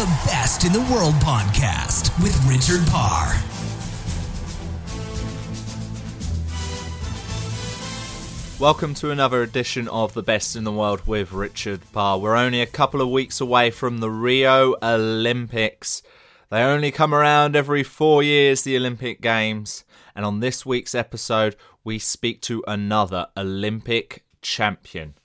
[0.00, 3.34] The Best in the World podcast with Richard Parr.
[8.58, 12.18] Welcome to another edition of The Best in the World with Richard Parr.
[12.18, 16.02] We're only a couple of weeks away from the Rio Olympics.
[16.48, 19.84] They only come around every four years, the Olympic Games.
[20.16, 25.16] And on this week's episode, we speak to another Olympic champion.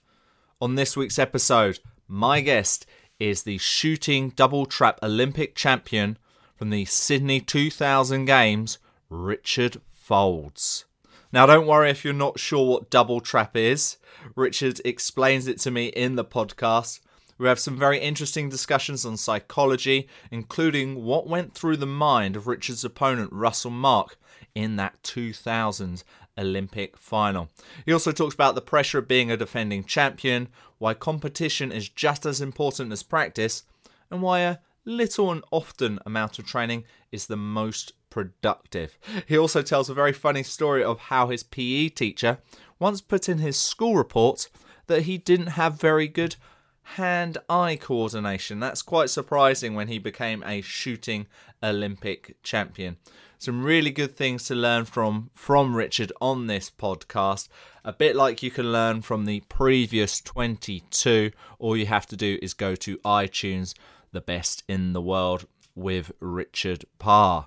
[0.60, 2.86] On this week's episode, my guest
[3.20, 6.18] is the shooting double trap Olympic champion
[6.56, 8.78] from the Sydney 2000 Games,
[9.10, 10.86] Richard Faulds.
[11.32, 13.98] Now, don't worry if you're not sure what double trap is.
[14.36, 17.02] Richard explains it to me in the podcast.
[17.38, 22.48] We have some very interesting discussions on psychology, including what went through the mind of
[22.48, 24.18] Richard's opponent, Russell Mark,
[24.54, 26.04] in that 2000
[26.38, 27.50] Olympic final.
[27.86, 32.26] He also talks about the pressure of being a defending champion, why competition is just
[32.26, 33.64] as important as practice,
[34.12, 38.98] and why a little and often amount of training is the most productive.
[39.28, 42.38] He also tells a very funny story of how his PE teacher
[42.80, 44.50] once put in his school report
[44.88, 46.36] that he didn't have very good
[46.84, 48.60] hand eye coordination.
[48.60, 51.26] That's quite surprising when he became a shooting
[51.64, 52.98] Olympic champion.
[53.46, 57.48] Some really good things to learn from from Richard on this podcast.
[57.84, 61.30] A bit like you can learn from the previous 22.
[61.60, 63.76] All you have to do is go to iTunes,
[64.12, 65.46] the best in the world
[65.76, 67.46] with Richard Parr.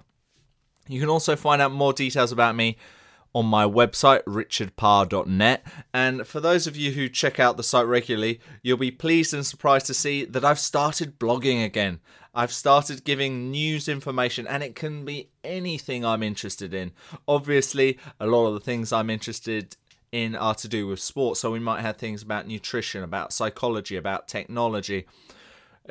[0.86, 2.76] You can also find out more details about me
[3.34, 5.66] on my website, richardparr.net.
[5.92, 9.44] And for those of you who check out the site regularly, you'll be pleased and
[9.44, 11.98] surprised to see that I've started blogging again.
[12.38, 16.92] I've started giving news information, and it can be anything I'm interested in.
[17.26, 19.76] Obviously, a lot of the things I'm interested
[20.12, 23.96] in are to do with sports, so we might have things about nutrition, about psychology,
[23.96, 25.06] about technology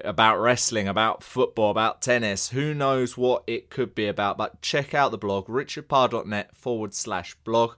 [0.06, 2.50] about wrestling, about football, about tennis.
[2.50, 4.38] Who knows what it could be about?
[4.38, 7.74] But check out the blog, richardparr.net forward slash blog.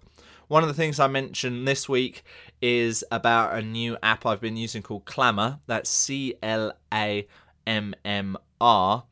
[0.47, 2.23] One of the things I mentioned this week
[2.61, 5.59] is about a new app I've been using called Clammr.
[5.65, 7.27] That's C L A
[7.65, 9.03] M M R.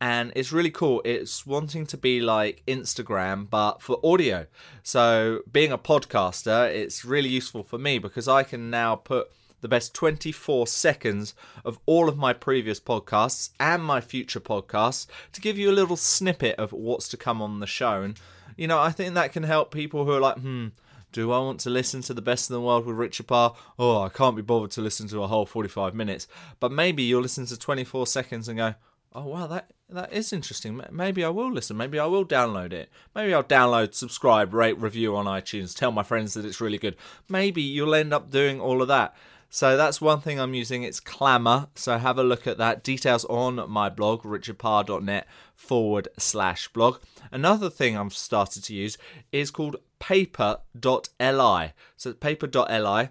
[0.00, 1.00] And it's really cool.
[1.04, 4.46] It's wanting to be like Instagram, but for audio.
[4.82, 9.30] So, being a podcaster, it's really useful for me because I can now put
[9.62, 11.34] the best 24 seconds
[11.64, 15.96] of all of my previous podcasts and my future podcasts to give you a little
[15.96, 18.02] snippet of what's to come on the show.
[18.02, 18.20] And,
[18.56, 20.68] you know, I think that can help people who are like, hmm,
[21.12, 23.54] do I want to listen to the best in the world with Richard Parr?
[23.78, 26.28] Oh, I can't be bothered to listen to a whole 45 minutes.
[26.60, 28.74] But maybe you'll listen to 24 seconds and go,
[29.16, 30.80] oh, wow, that, that is interesting.
[30.90, 31.76] Maybe I will listen.
[31.76, 32.90] Maybe I will download it.
[33.14, 36.96] Maybe I'll download, subscribe, rate, review on iTunes, tell my friends that it's really good.
[37.28, 39.16] Maybe you'll end up doing all of that.
[39.48, 40.82] So that's one thing I'm using.
[40.82, 41.68] It's Clammr.
[41.76, 42.82] So have a look at that.
[42.84, 46.98] Details on my blog, richardparr.net forward slash blog.
[47.32, 48.98] Another thing I've started to use
[49.32, 51.72] is called paper.li.
[51.96, 53.08] So paper.li.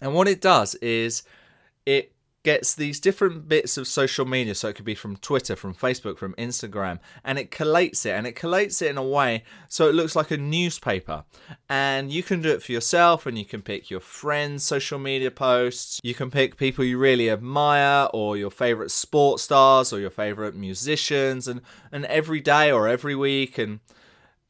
[0.00, 1.22] And what it does is
[1.84, 2.12] it
[2.48, 4.54] gets these different bits of social media.
[4.54, 8.26] So it could be from Twitter, from Facebook, from Instagram, and it collates it and
[8.26, 11.24] it collates it in a way so it looks like a newspaper.
[11.68, 15.30] And you can do it for yourself and you can pick your friends' social media
[15.30, 16.00] posts.
[16.02, 20.56] You can pick people you really admire or your favorite sports stars or your favorite
[20.56, 21.60] musicians and,
[21.92, 23.80] and every day or every week and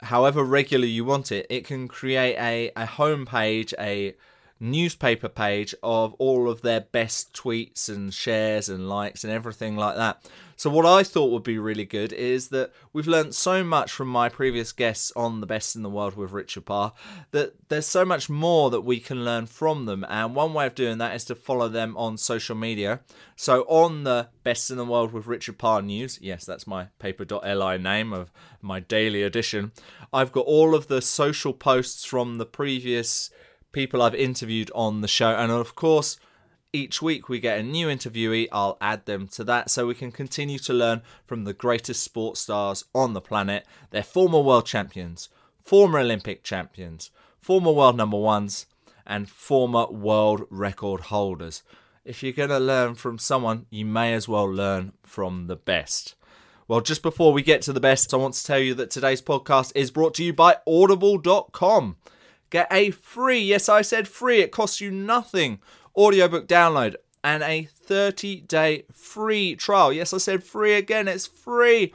[0.03, 4.15] however regular you want it, it can create a, a homepage, a
[4.59, 9.95] newspaper page of all of their best tweets and shares and likes and everything like
[9.95, 10.29] that.
[10.59, 14.09] So, what I thought would be really good is that we've learned so much from
[14.09, 16.91] my previous guests on The Best in the World with Richard Parr
[17.31, 20.05] that there's so much more that we can learn from them.
[20.09, 22.99] And one way of doing that is to follow them on social media.
[23.37, 27.77] So, on the Best in the World with Richard Parr news, yes, that's my paper.li
[27.77, 28.29] name of
[28.61, 29.71] my daily edition,
[30.11, 33.29] I've got all of the social posts from the previous
[33.71, 35.29] people I've interviewed on the show.
[35.29, 36.17] And of course,
[36.71, 38.47] each week we get a new interviewee.
[38.51, 42.41] I'll add them to that so we can continue to learn from the greatest sports
[42.41, 43.65] stars on the planet.
[43.89, 45.29] They're former world champions,
[45.63, 48.65] former Olympic champions, former world number ones,
[49.05, 51.63] and former world record holders.
[52.05, 56.15] If you're going to learn from someone, you may as well learn from the best.
[56.67, 59.23] Well, just before we get to the best, I want to tell you that today's
[59.23, 61.97] podcast is brought to you by Audible.com.
[62.49, 65.59] Get a free, yes, I said free, it costs you nothing,
[65.95, 69.93] audiobook download and a 30 day free trial.
[69.93, 71.93] Yes, I said free again, it's free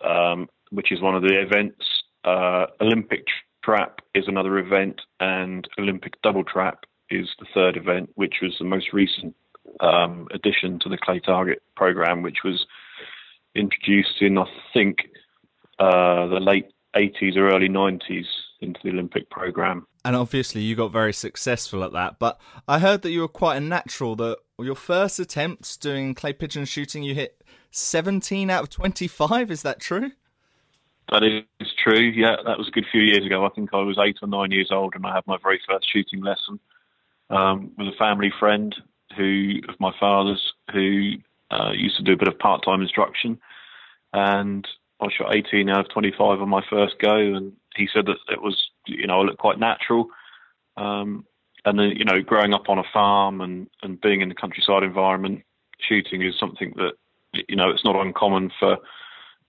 [0.03, 1.85] um, which is one of the events.
[2.25, 3.25] Uh, Olympic
[3.63, 8.65] trap is another event, and Olympic double trap is the third event, which was the
[8.65, 9.33] most recent
[9.79, 12.65] um, addition to the clay target program, which was
[13.55, 14.97] introduced in, I think,
[15.79, 18.25] uh, the late 80s or early 90s
[18.61, 19.85] into the Olympic program.
[20.03, 22.19] And obviously, you got very successful at that.
[22.19, 24.15] But I heard that you were quite a natural.
[24.15, 29.51] That your first attempts doing clay pigeon shooting, you hit 17 out of 25.
[29.51, 30.11] Is that true?
[31.11, 31.99] That is true.
[31.99, 33.45] Yeah, that was a good few years ago.
[33.45, 35.91] I think I was eight or nine years old, and I had my very first
[35.91, 36.59] shooting lesson
[37.29, 38.75] um, with a family friend
[39.15, 41.13] who of my father's who
[41.51, 43.39] uh, used to do a bit of part-time instruction,
[44.13, 44.67] and
[44.99, 48.41] I shot 18 out of 25 on my first go, and he said that it
[48.41, 50.07] was, you know, I looked quite natural.
[50.77, 51.25] Um,
[51.65, 54.83] and then, you know, growing up on a farm and, and being in the countryside
[54.83, 55.43] environment,
[55.79, 56.93] shooting is something that,
[57.49, 58.77] you know, it's not uncommon for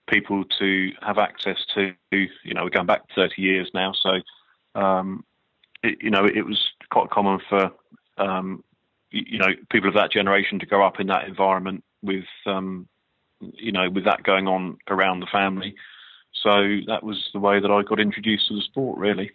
[0.08, 1.94] people to have access to.
[2.10, 5.24] You know, we're going back 30 years now, so, um,
[5.82, 7.70] it, you know, it was quite common for,
[8.18, 8.64] um,
[9.10, 12.88] you know, people of that generation to grow up in that environment with, um,
[13.40, 15.74] you know, with that going on around the family.
[16.42, 19.32] So that was the way that I got introduced to the sport, really.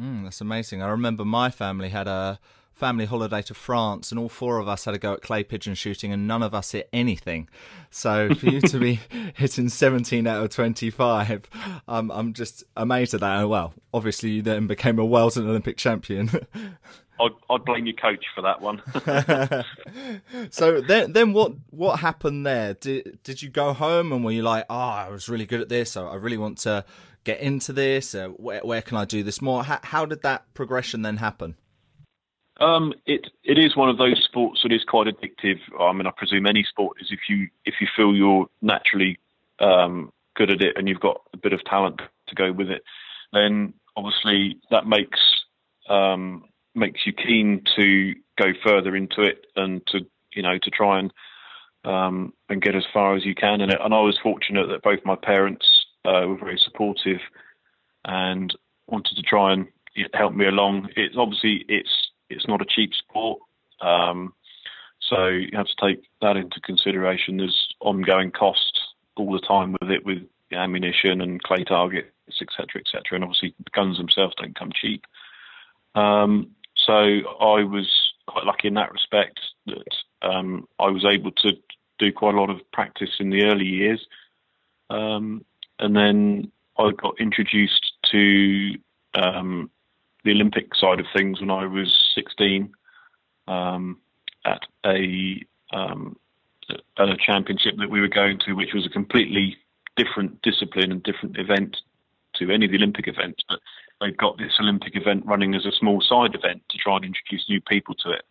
[0.00, 0.82] Mm, that's amazing.
[0.82, 2.38] I remember my family had a
[2.72, 5.74] family holiday to France, and all four of us had to go at clay pigeon
[5.74, 7.48] shooting, and none of us hit anything.
[7.90, 9.00] So for you to be
[9.34, 11.48] hitting 17 out of 25,
[11.88, 13.48] um, I'm just amazed at that.
[13.48, 16.30] well, obviously, you then became a world and Olympic champion.
[17.20, 18.82] I'd, I'd blame your coach for that one.
[20.50, 22.74] so then, then what what happened there?
[22.74, 25.68] Did did you go home and were you like, oh, I was really good at
[25.68, 25.96] this.
[25.96, 26.84] I really want to
[27.24, 28.14] get into this.
[28.14, 29.64] Uh, where where can I do this more?
[29.64, 31.56] How, how did that progression then happen?
[32.60, 35.58] Um, it it is one of those sports that is quite addictive.
[35.78, 39.18] I mean, I presume any sport is if you if you feel you're naturally
[39.58, 42.82] um, good at it and you've got a bit of talent to go with it,
[43.32, 45.18] then obviously that makes
[45.88, 50.00] um, makes you keen to go further into it and to
[50.32, 51.12] you know to try and
[51.84, 53.78] um, and get as far as you can in it.
[53.82, 57.20] And I was fortunate that both my parents uh, were very supportive
[58.04, 58.54] and
[58.86, 59.66] wanted to try and
[60.14, 60.88] help me along.
[60.96, 63.40] It's obviously it's it's not a cheap sport,
[63.80, 64.32] um,
[65.00, 67.36] so you have to take that into consideration.
[67.36, 68.80] There's ongoing costs
[69.16, 72.08] all the time with it, with ammunition and clay targets,
[72.40, 73.02] etc., etc.
[73.12, 75.04] And obviously, guns themselves don't come cheap.
[75.94, 76.52] Um,
[76.86, 77.88] so I was
[78.26, 81.52] quite lucky in that respect that um, I was able to
[81.98, 84.06] do quite a lot of practice in the early years.
[84.90, 85.44] Um,
[85.78, 88.74] and then I got introduced to
[89.14, 89.70] um,
[90.24, 92.72] the Olympic side of things when I was 16.
[93.46, 93.98] um,
[94.44, 96.16] at a um,
[96.98, 99.56] at a championship that we were going to, which was a completely
[99.96, 101.76] different discipline and different event
[102.36, 103.42] to any of the Olympic events.
[103.48, 103.58] But
[104.02, 107.48] they've got this Olympic event running as a small side event to try and introduce
[107.48, 108.24] new people to it.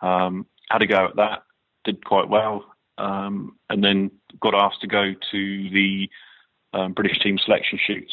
[0.00, 1.44] Um, had a go at that,
[1.84, 2.64] did quite well,
[2.98, 6.10] um, and then got asked to go to the
[6.72, 8.12] um, British team selection shoots.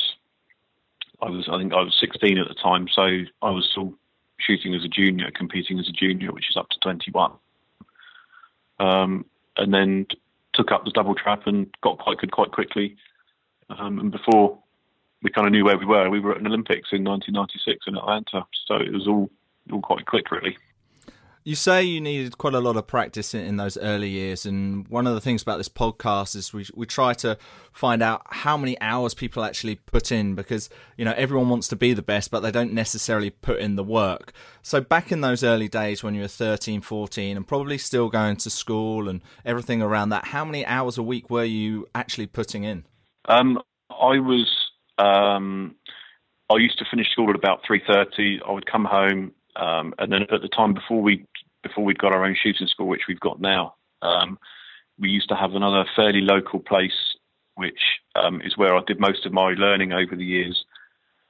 [1.22, 3.02] I was, I think, I was 16 at the time, so
[3.42, 3.94] I was still
[4.40, 7.32] shooting as a junior, competing as a junior, which is up to 21.
[8.80, 9.26] Um,
[9.58, 10.06] and then
[10.54, 12.96] took up the double trap and got quite good quite quickly.
[13.70, 14.60] Um, and before
[15.24, 17.98] we kind of knew where we were, we were at an Olympics in 1996 in
[17.98, 18.46] Atlanta.
[18.68, 19.30] So it was all
[19.72, 20.58] all quite quick, really.
[21.44, 24.86] You say you needed quite a lot of practice in, in, those early years, and
[24.90, 27.38] one of the things about this podcast is we we try to
[27.72, 31.78] find out how many hours people actually put in because you know everyone wants to
[31.78, 34.34] be the best, but they don't necessarily put in the work.
[34.62, 38.36] So back in those early days when you were 13, 14, and probably still going
[38.38, 42.66] to school and everything around that, how many hours a week were you actually putting
[42.66, 42.84] in?
[43.24, 44.67] Um, I was.
[44.98, 45.76] Um,
[46.50, 48.40] I used to finish school at about three thirty.
[48.48, 51.26] I would come home, um, and then at the time before we
[51.64, 53.76] before we'd got our own shooting school, which we've got now.
[54.02, 54.38] Um,
[55.00, 57.16] we used to have another fairly local place,
[57.56, 57.80] which
[58.16, 60.64] um, is where I did most of my learning over the years.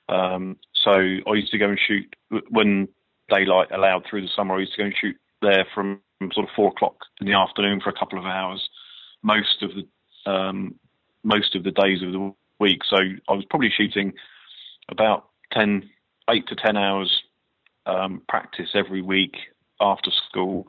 [0.09, 2.15] Um, so I used to go and shoot
[2.49, 2.87] when
[3.29, 4.55] daylight allowed through the summer.
[4.55, 7.33] I used to go and shoot there from, from sort of four o'clock in the
[7.33, 8.67] afternoon for a couple of hours,
[9.23, 10.75] most of the um,
[11.23, 12.81] most of the days of the week.
[12.89, 14.13] So I was probably shooting
[14.89, 15.89] about 10,
[16.29, 17.23] 8 to ten hours
[17.85, 19.35] um, practice every week
[19.79, 20.67] after school.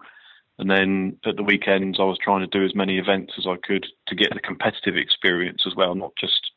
[0.59, 3.57] And then at the weekends, I was trying to do as many events as I
[3.63, 6.51] could to get the competitive experience as well, not just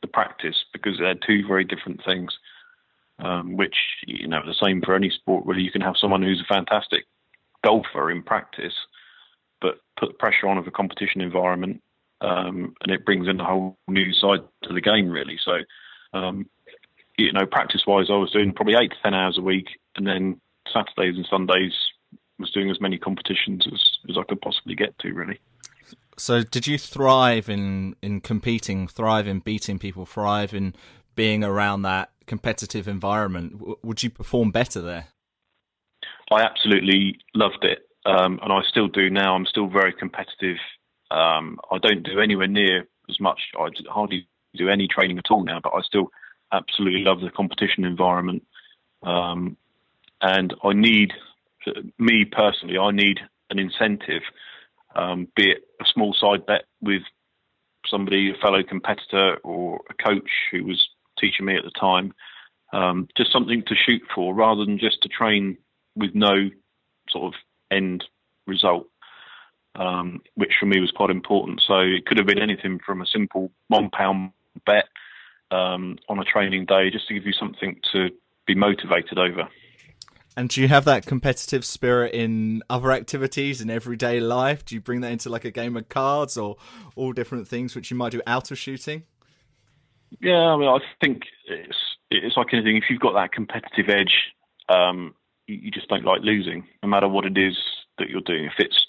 [0.00, 2.32] the practice, because they're two very different things.
[3.18, 5.46] Um, which you know, the same for any sport.
[5.46, 7.04] Really, you can have someone who's a fantastic
[7.62, 8.74] golfer in practice,
[9.60, 11.82] but put pressure on of a competition environment,
[12.22, 15.10] um, and it brings in a whole new side to the game.
[15.10, 15.58] Really, so
[16.18, 16.46] um,
[17.18, 20.40] you know, practice-wise, I was doing probably eight to ten hours a week, and then
[20.72, 21.72] Saturdays and Sundays
[22.38, 25.38] was doing as many competitions as, as I could possibly get to, really.
[26.18, 30.74] So, did you thrive in, in competing, thrive in beating people, thrive in
[31.14, 33.58] being around that competitive environment?
[33.58, 35.08] W- would you perform better there?
[36.30, 39.34] I absolutely loved it, um, and I still do now.
[39.34, 40.56] I'm still very competitive.
[41.12, 43.40] Um, I don't do anywhere near as much.
[43.58, 46.10] I hardly do any training at all now, but I still
[46.52, 48.46] absolutely love the competition environment.
[49.02, 49.56] Um,
[50.20, 51.12] and I need,
[51.98, 54.22] me personally, I need an incentive,
[54.94, 57.02] um, be it a small side bet with
[57.86, 60.88] somebody, a fellow competitor, or a coach who was
[61.18, 62.14] teaching me at the time,
[62.72, 65.58] um, just something to shoot for rather than just to train
[65.94, 66.48] with no
[67.10, 67.40] sort of
[67.70, 68.04] end
[68.46, 68.86] result.
[69.74, 71.62] Um, which for me was quite important.
[71.66, 74.32] So it could have been anything from a simple one pound
[74.66, 74.84] bet
[75.50, 78.10] um, on a training day, just to give you something to
[78.46, 79.48] be motivated over.
[80.36, 84.64] And do you have that competitive spirit in other activities in everyday life?
[84.64, 86.56] Do you bring that into like a game of cards or
[86.96, 89.04] all different things which you might do out of shooting?
[90.20, 91.78] Yeah, I mean, I think it's
[92.10, 92.76] it's like anything.
[92.76, 94.12] If you've got that competitive edge,
[94.68, 95.14] um,
[95.46, 97.56] you, you, just don't like losing, no matter what it is
[97.98, 98.44] that you're doing.
[98.44, 98.86] If it's if it's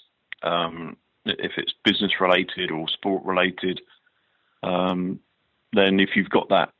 [1.84, 3.80] business related or sport related,
[4.62, 5.20] um,
[5.72, 6.70] then if you've got that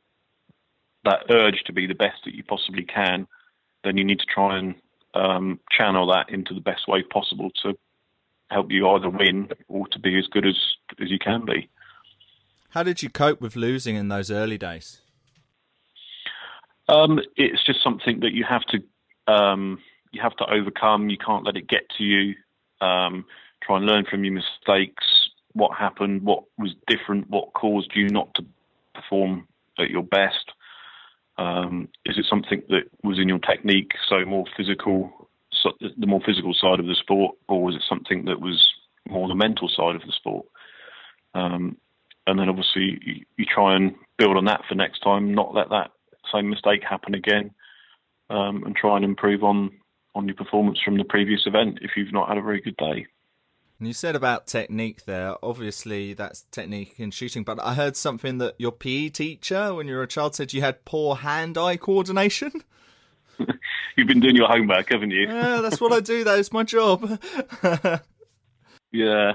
[1.03, 3.27] that urge to be the best that you possibly can,
[3.83, 4.73] then you need to try and
[5.13, 7.77] um, channel that into the best way possible to
[8.49, 10.55] help you either win or to be as good as
[11.01, 11.69] as you can be.
[12.69, 15.01] How did you cope with losing in those early days?
[16.89, 19.79] Um, it's just something that you have to um,
[20.11, 21.09] you have to overcome.
[21.09, 22.35] You can't let it get to you.
[22.81, 23.25] Um,
[23.65, 25.05] try and learn from your mistakes.
[25.53, 26.23] What happened?
[26.23, 27.29] What was different?
[27.29, 28.45] What caused you not to
[28.93, 29.47] perform
[29.79, 30.51] at your best?
[31.37, 36.21] Um, is it something that was in your technique, so more physical, so the more
[36.25, 38.63] physical side of the sport, or was it something that was
[39.07, 40.45] more the mental side of the sport?
[41.33, 41.77] Um,
[42.27, 45.69] and then obviously you, you, try and build on that for next time, not let
[45.69, 45.91] that
[46.33, 47.51] same mistake happen again,
[48.29, 49.71] um, and try and improve on
[50.15, 53.05] on your performance from the previous event if you've not had a very good day.
[53.77, 55.35] And you said about technique there.
[55.43, 57.43] Obviously, that's technique in shooting.
[57.43, 60.61] But I heard something that your PE teacher, when you were a child, said you
[60.61, 62.51] had poor hand-eye coordination.
[63.97, 65.27] You've been doing your homework, haven't you?
[65.27, 66.23] yeah, that's what I do.
[66.23, 67.19] That is my job.
[68.93, 69.33] yeah.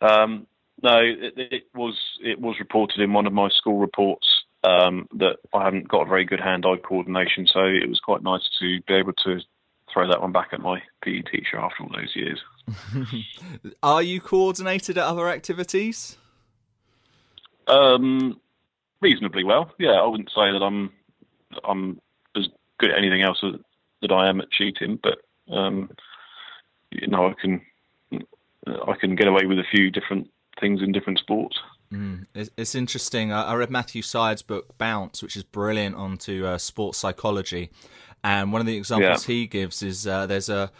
[0.00, 0.48] Um,
[0.82, 4.26] no, it, it, was it was reported in one of my school reports
[4.64, 7.46] um, that I hadn't got a very good hand-eye coordination.
[7.46, 9.40] So it was quite nice to be able to
[9.96, 12.38] throw that one back at my PE teacher after all those years.
[13.82, 16.18] Are you coordinated at other activities?
[17.66, 18.38] Um,
[19.00, 19.72] reasonably well.
[19.78, 20.92] Yeah, I wouldn't say that I'm
[21.64, 21.98] I'm
[22.36, 22.48] as
[22.78, 23.42] good at anything else
[24.02, 25.18] that I am at shooting, but
[25.50, 25.90] um,
[26.90, 27.62] you know, I can
[28.66, 30.28] I can get away with a few different
[30.60, 31.56] things in different sports.
[31.92, 33.32] Mm, it's, it's, interesting.
[33.32, 37.70] I, I, read Matthew Syed's book Bounce, which is brilliant onto uh, sports psychology,
[38.26, 39.34] and one of the examples yeah.
[39.34, 40.72] he gives is uh, there's a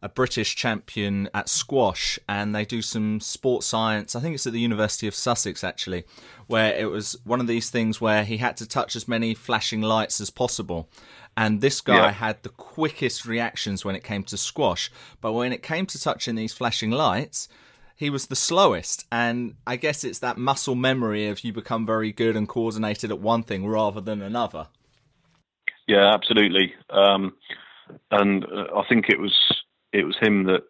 [0.00, 4.14] a British champion at squash, and they do some sports science.
[4.14, 6.04] I think it's at the University of Sussex, actually,
[6.46, 9.80] where it was one of these things where he had to touch as many flashing
[9.80, 10.90] lights as possible.
[11.38, 12.10] And this guy yeah.
[12.10, 14.92] had the quickest reactions when it came to squash,
[15.22, 17.48] but when it came to touching these flashing lights,
[17.96, 19.06] he was the slowest.
[19.10, 23.20] And I guess it's that muscle memory of you become very good and coordinated at
[23.20, 24.68] one thing rather than another.
[25.86, 26.74] Yeah, absolutely.
[26.90, 27.34] Um,
[28.10, 29.34] and uh, I think it was
[29.92, 30.62] it was him that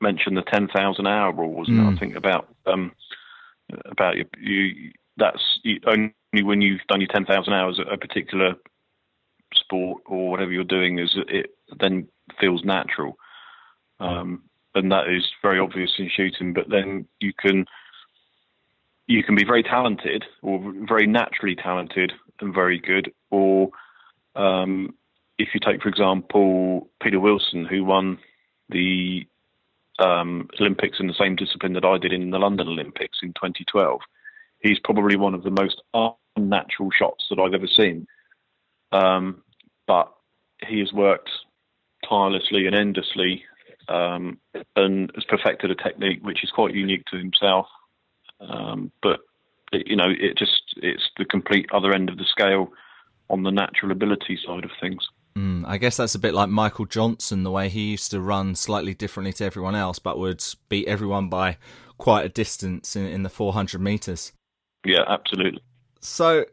[0.00, 1.86] mentioned the ten thousand hour rule, wasn't mm.
[1.86, 1.88] it?
[1.88, 1.98] I mm.
[1.98, 2.92] think about um,
[3.86, 6.12] about you, you that's you, only
[6.42, 8.54] when you've done your ten thousand hours at a particular
[9.54, 12.08] sport or whatever you're doing is it then
[12.40, 13.18] feels natural.
[14.00, 14.42] Um,
[14.74, 16.52] and that is very obvious in shooting.
[16.52, 17.66] But then you can
[19.06, 23.70] you can be very talented or very naturally talented and very good, or
[24.34, 24.94] um,
[25.38, 28.18] if you take, for example, Peter Wilson, who won
[28.68, 29.26] the
[29.98, 34.00] um, Olympics in the same discipline that I did in the London Olympics in 2012.
[34.60, 35.82] He's probably one of the most
[36.36, 38.06] unnatural shots that I've ever seen.
[38.92, 39.42] Um,
[39.86, 40.12] but
[40.66, 41.30] he has worked
[42.08, 43.44] tirelessly and endlessly
[43.88, 44.38] um,
[44.76, 47.66] and has perfected a technique which is quite unique to himself.
[48.40, 49.20] Um, but
[49.72, 52.72] it, you know, it just it's the complete other end of the scale
[53.32, 55.08] on the natural ability side of things.
[55.36, 58.54] Mm, I guess that's a bit like Michael Johnson, the way he used to run
[58.54, 61.56] slightly differently to everyone else, but would beat everyone by
[61.96, 64.32] quite a distance in, in the 400 meters.
[64.84, 65.62] Yeah, absolutely.
[66.00, 66.44] So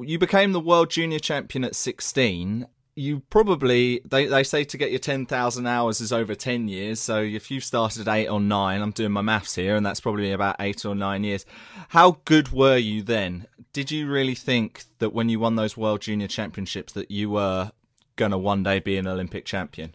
[0.00, 2.66] you became the world junior champion at 16.
[2.98, 6.98] You probably they, they say to get your 10,000 hours is over 10 years.
[6.98, 10.00] So if you started at 8 or 9, I'm doing my maths here and that's
[10.00, 11.46] probably about 8 or 9 years.
[11.90, 13.46] How good were you then?
[13.72, 17.70] Did you really think that when you won those world junior championships that you were
[18.16, 19.94] going to one day be an Olympic champion?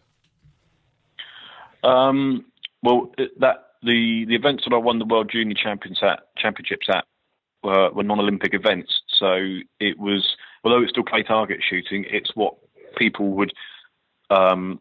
[1.84, 2.46] Um,
[2.82, 7.04] well, that the the events that I won the World Junior Champions at, Championships at
[7.64, 9.02] were, were non-Olympic events.
[9.08, 12.56] So it was, although it's still clay target shooting, it's what
[12.98, 13.54] people would
[14.30, 14.80] um,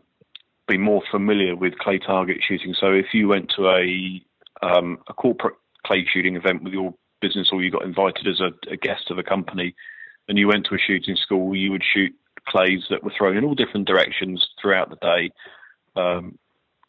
[0.68, 2.74] be more familiar with clay target shooting.
[2.78, 4.22] So if you went to a
[4.62, 8.50] um, a corporate clay shooting event with your business, or you got invited as a,
[8.70, 9.74] a guest of a company,
[10.28, 12.12] and you went to a shooting school, you would shoot
[12.48, 15.30] clays that were thrown in all different directions throughout the day,
[15.96, 16.38] um,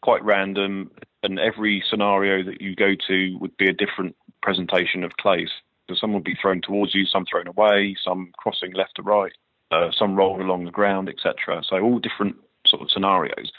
[0.02, 0.90] quite random.
[1.22, 5.48] And every scenario that you go to would be a different presentation of clays.
[5.88, 9.32] So some would be thrown towards you, some thrown away, some crossing left to right,
[9.70, 11.62] uh, some rolled along the ground, etc.
[11.68, 13.52] So all different sort of scenarios.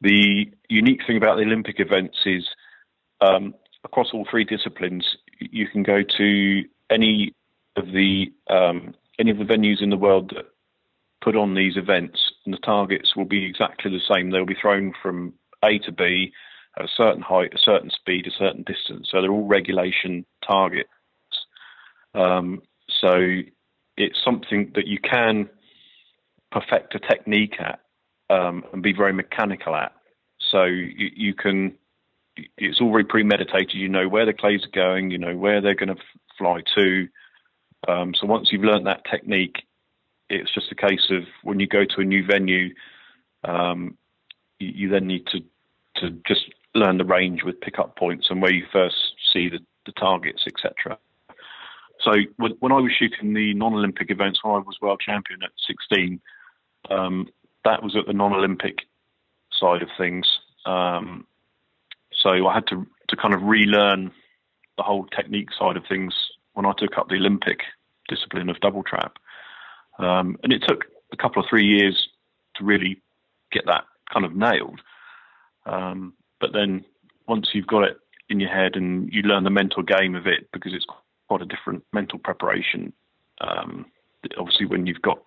[0.00, 2.46] The unique thing about the Olympic events is
[3.20, 7.34] um, across all three disciplines, you can go to any
[7.76, 10.46] of the um, any of the venues in the world that
[11.22, 14.30] put on these events, and the targets will be exactly the same.
[14.30, 16.32] They'll be thrown from A to B
[16.76, 19.08] at a certain height, a certain speed, a certain distance.
[19.10, 20.88] So they're all regulation targets.
[22.14, 22.62] Um,
[23.00, 23.14] so
[23.96, 25.48] it's something that you can
[26.50, 27.80] perfect a technique at
[28.30, 29.92] um, and be very mechanical at.
[30.50, 31.74] So you, you, can,
[32.56, 33.74] it's very premeditated.
[33.74, 36.02] You know where the clays are going, you know where they're going to
[36.38, 37.08] fly to.
[37.88, 39.62] Um, so once you've learned that technique,
[40.30, 42.74] it's just a case of when you go to a new venue,
[43.44, 43.98] um,
[44.58, 45.40] you, you, then need to
[45.96, 48.96] to just learn the range with pickup points and where you first
[49.32, 50.98] see the, the targets, etc.
[52.00, 55.50] So when, when, I was shooting the non-Olympic events, when I was world champion at
[55.66, 56.20] 16,
[56.90, 57.28] um,
[57.64, 58.78] that was at the non-Olympic
[59.58, 60.26] side of things.
[60.66, 61.26] Um,
[62.12, 64.10] so I had to to kind of relearn
[64.76, 66.14] the whole technique side of things
[66.54, 67.60] when I took up the Olympic
[68.08, 69.18] discipline of double trap.
[69.98, 72.08] Um, and it took a couple of three years
[72.56, 73.00] to really
[73.52, 74.80] get that kind of nailed.
[75.66, 76.84] Um, but then
[77.28, 77.96] once you've got it
[78.28, 80.86] in your head and you learn the mental game of it, because it's
[81.34, 82.92] quite a different mental preparation.
[83.40, 83.86] Um,
[84.38, 85.18] obviously, when you've got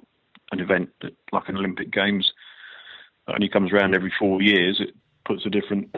[0.53, 2.31] an event that, like an Olympic Games
[3.27, 5.93] only comes around every four years, it puts a different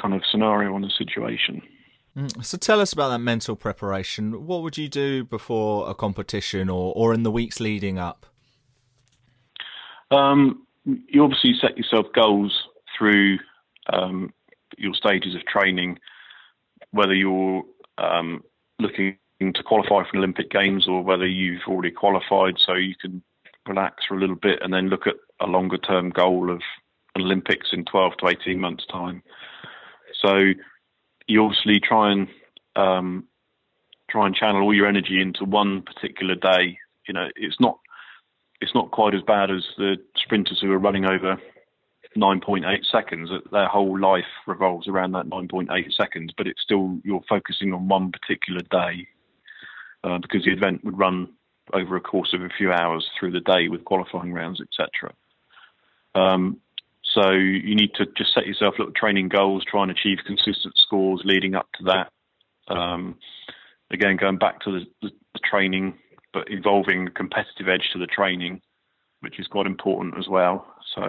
[0.00, 1.60] kind of scenario on the situation.
[2.16, 4.46] Mm, so tell us about that mental preparation.
[4.46, 8.24] What would you do before a competition or, or in the weeks leading up?
[10.10, 12.64] Um, you obviously set yourself goals
[12.96, 13.38] through
[13.92, 14.32] um,
[14.78, 15.98] your stages of training,
[16.92, 17.62] whether you're
[17.98, 18.42] um,
[18.78, 23.22] looking to qualify for an Olympic Games or whether you've already qualified, so you can
[23.66, 26.62] relax for a little bit and then look at a longer term goal of
[27.18, 29.22] Olympics in 12 to 18 months' time.
[30.20, 30.52] So
[31.26, 32.28] you obviously try and
[32.76, 33.24] um,
[34.10, 36.78] try and channel all your energy into one particular day.
[37.08, 37.78] You know, it's not
[38.60, 41.36] it's not quite as bad as the sprinters who are running over
[42.16, 43.30] 9.8 seconds.
[43.50, 48.12] Their whole life revolves around that 9.8 seconds, but it's still you're focusing on one
[48.12, 49.08] particular day
[50.04, 51.28] uh, because the event would run
[51.72, 55.14] over a course of a few hours through the day with qualifying rounds, etc.
[56.14, 56.60] Um,
[57.02, 61.22] so you need to just set yourself little training goals, try and achieve consistent scores
[61.24, 62.72] leading up to that.
[62.72, 63.16] Um,
[63.90, 65.94] again, going back to the, the, the, training,
[66.32, 68.60] but involving a competitive edge to the training,
[69.20, 70.66] which is quite important as well.
[70.94, 71.02] So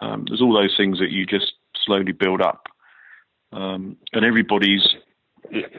[0.00, 1.52] um, there's all those things that you just
[1.84, 2.66] slowly build up,
[3.52, 4.86] um, and everybody's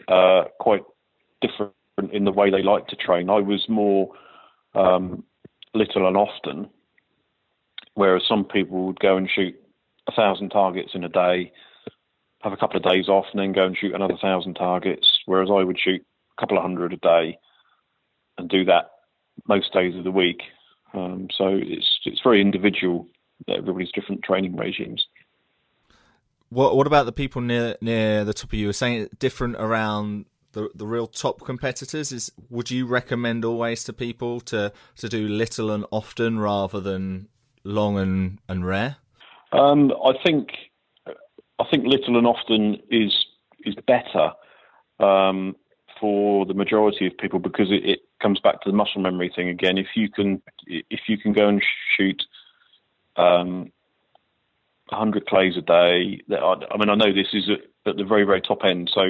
[0.08, 0.84] uh, quite
[1.42, 1.74] different
[2.12, 3.30] in the way they like to train.
[3.30, 4.12] I was more
[4.74, 5.24] um,
[5.74, 6.70] little and often,
[7.94, 9.56] whereas some people would go and shoot
[10.08, 11.52] a thousand targets in a day,
[12.42, 15.08] have a couple of days off, and then go and shoot another thousand targets.
[15.26, 16.02] Whereas I would shoot
[16.38, 17.38] a couple of hundred a day
[18.38, 18.90] and do that
[19.48, 20.42] most days of the week.
[20.94, 23.08] Um, so it's it's very individual.
[23.48, 25.06] Everybody's different training regimes.
[26.50, 28.70] What what about the people near near the top of you?
[28.70, 32.12] Are saying different around the the real top competitors?
[32.12, 37.28] Is would you recommend always to people to to do little and often rather than
[37.64, 38.98] long and and rare?
[39.52, 40.50] Um, I think
[41.60, 43.14] I think little and often is
[43.66, 44.32] is better
[45.00, 45.56] um,
[46.00, 49.50] for the majority of people because it, it, comes back to the muscle memory thing
[49.50, 49.78] again.
[49.78, 51.62] If you can if you can go and
[51.98, 52.24] shoot
[53.18, 53.72] um,
[54.88, 58.42] 100 clays a day, I mean I know this is at, at the very very
[58.42, 58.90] top end.
[58.94, 59.02] So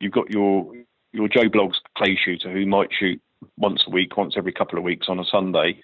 [0.00, 0.72] you've got your
[1.12, 3.20] your Joe Bloggs clay shooter who might shoot
[3.56, 5.80] once a week, once every couple of weeks on a Sunday.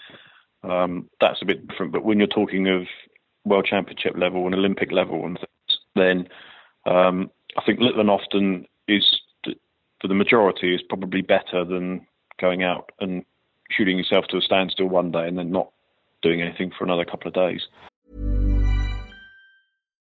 [0.63, 1.93] Um, that's a bit different.
[1.93, 2.83] But when you're talking of
[3.45, 6.29] world championship level and Olympic level, and things, then
[6.87, 12.07] um, I think little and often is for the majority is probably better than
[12.41, 13.25] going out and
[13.71, 15.71] shooting yourself to a standstill one day and then not
[16.23, 17.63] doing anything for another couple of days.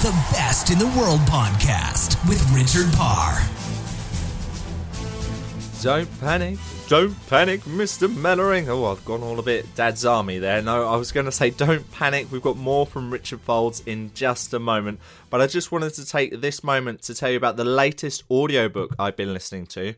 [0.00, 3.42] The Best in the World podcast with Richard Parr.
[5.82, 6.56] Don't panic,
[6.86, 8.08] don't panic, Mr.
[8.08, 8.68] Mainwaring.
[8.68, 10.62] Oh, I've gone all a bit Dad's Army there.
[10.62, 12.30] No, I was going to say don't panic.
[12.30, 15.00] We've got more from Richard Faulds in just a moment.
[15.30, 18.94] But I just wanted to take this moment to tell you about the latest audiobook
[19.00, 19.94] I've been listening to.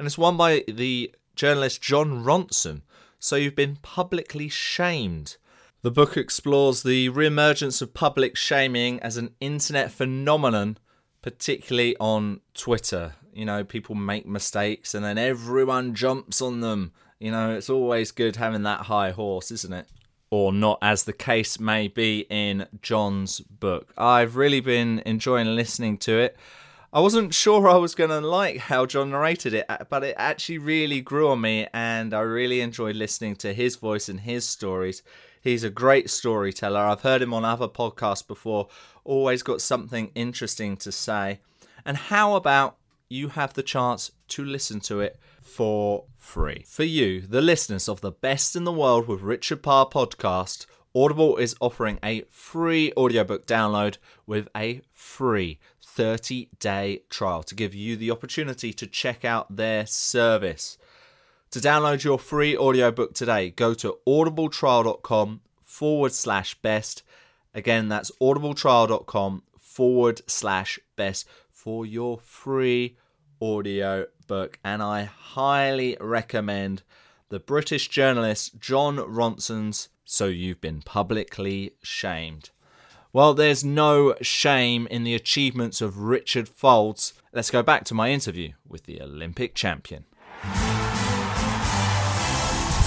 [0.00, 2.82] And it's one by the journalist Jon Ronson.
[3.20, 5.36] So you've been publicly shamed.
[5.84, 10.78] The book explores the re-emergence of public shaming as an internet phenomenon,
[11.20, 13.16] particularly on Twitter.
[13.34, 16.92] You know, people make mistakes and then everyone jumps on them.
[17.20, 19.86] You know, it's always good having that high horse, isn't it?
[20.30, 23.92] Or not, as the case may be in Jon's book.
[23.98, 26.38] I've really been enjoying listening to it.
[26.94, 30.14] I wasn't sure I was going to like how Jon narrated it, uh, but it
[30.16, 34.48] actually really grew on me, and I really enjoyed listening to his voice and his
[34.48, 35.02] stories.
[35.44, 36.80] He's a great storyteller.
[36.80, 38.68] I've heard him on other podcasts before,
[39.04, 41.40] always got something interesting to say.
[41.84, 42.78] And how about
[43.10, 46.64] you have the chance to listen to it for free.
[46.66, 51.36] For you, the listeners of the Best in the World with Richard Parr podcast, Audible
[51.36, 57.96] is offering a free audiobook download with a free 30 day trial to give you
[57.96, 60.78] the opportunity to check out their service.
[61.54, 67.04] To download your free audiobook today, go to audibletrial.com forward slash best.
[67.54, 72.96] Again, that's audibletrial.com forward slash best for your free
[73.40, 74.58] audio book.
[74.64, 76.82] And I highly recommend
[77.28, 82.50] the British journalist Jon Ronson's So You've Been Publicly Shamed.
[83.12, 87.12] Well, there's no shame in the achievements of Richard Faulds.
[87.32, 90.06] Let's go back to my interview with the Olympic champion.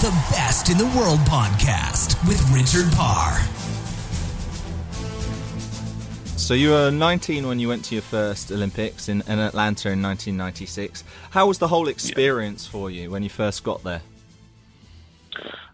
[0.00, 3.40] The Best in the World podcast with Richard Parr.
[6.38, 10.00] So you were 19 when you went to your first Olympics in, in Atlanta in
[10.00, 11.02] 1996.
[11.30, 12.70] How was the whole experience yeah.
[12.70, 14.00] for you when you first got there?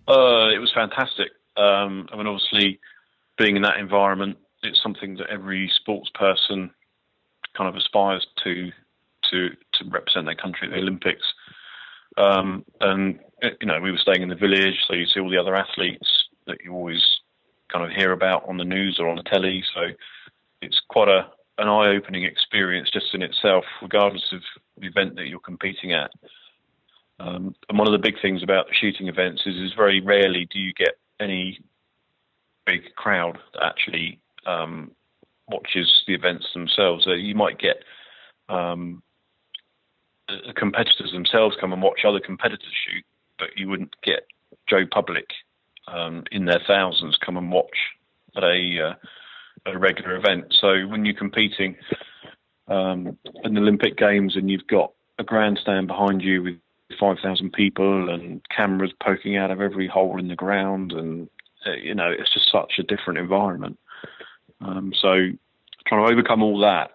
[0.08, 1.28] Uh, it was fantastic.
[1.58, 2.80] Um, I mean, obviously,
[3.37, 6.70] being in that environment, it's something that every sports person
[7.54, 8.72] kind of aspires to
[9.30, 11.26] to to represent their country at the Olympics.
[12.16, 15.38] Um, and you know, we were staying in the village, so you see all the
[15.38, 16.09] other athletes
[16.47, 17.03] that you always
[17.73, 19.62] kind of hear about on the news or on the telly.
[19.75, 19.88] So
[20.62, 24.40] it's quite a an eye-opening experience just in itself, regardless of
[24.77, 26.11] the event that you're competing at.
[27.20, 30.59] Um, and one of the big things about shooting events is, is very rarely do
[30.59, 31.61] you get any
[32.66, 34.90] big crowd that actually um,
[35.49, 37.05] watches the events themselves.
[37.05, 37.77] So you might get
[38.49, 39.03] um,
[40.27, 43.05] the competitors themselves come and watch other competitors shoot,
[43.38, 44.27] but you wouldn't get
[44.68, 45.27] Joe Public
[45.88, 47.77] um, in their thousands come and watch
[48.37, 48.94] at a, uh,
[49.70, 50.55] a regular event.
[50.59, 51.77] So when you're competing
[52.68, 56.55] um, in the Olympic Games and you've got a grandstand behind you with
[56.99, 61.29] 5,000 people and cameras poking out of every hole in the ground, and
[61.66, 63.79] uh, you know it's just such a different environment.
[64.61, 65.29] Um, so
[65.87, 66.92] trying to overcome all that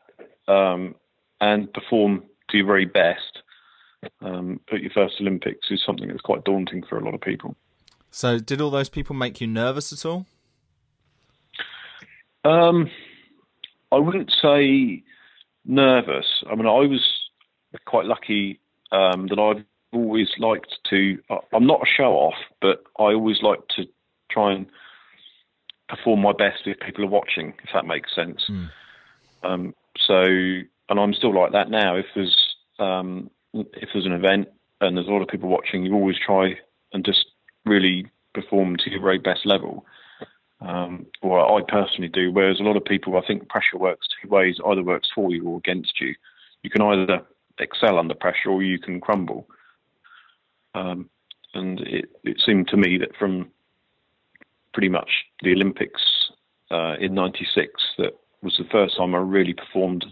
[0.52, 0.96] um,
[1.42, 3.42] and perform to your very best
[4.22, 7.56] um, at your first Olympics is something that's quite daunting for a lot of people.
[8.12, 10.26] So, did all those people make you nervous at all?
[12.44, 12.90] Um,
[13.92, 15.04] I wouldn't say
[15.66, 16.44] nervous.
[16.50, 17.06] I mean, I was
[17.86, 18.60] quite lucky
[18.92, 21.20] um, that I've always liked to.
[21.54, 23.86] I'm not a show off, but I always like to
[24.32, 24.68] try and
[25.88, 28.44] perform my best if people are watching, if that makes sense.
[28.50, 28.70] Mm.
[29.44, 31.96] Um, so, and I'm still like that now.
[31.96, 34.48] If there's um, if there's an event
[34.82, 36.56] and there's a lot of people watching, you always try
[36.94, 37.26] and just
[37.66, 39.86] really perform to your very best level.
[40.62, 42.32] Um, or I personally do.
[42.32, 45.48] Whereas a lot of people, I think pressure works two ways: either works for you
[45.48, 46.16] or against you.
[46.64, 47.22] You can either
[47.60, 49.48] excel under pressure or you can crumble.
[50.76, 51.10] Um,
[51.54, 53.50] and it, it seemed to me that from
[54.74, 55.10] pretty much
[55.42, 56.02] the Olympics
[56.72, 60.06] uh, in '96 that was the first time I really performed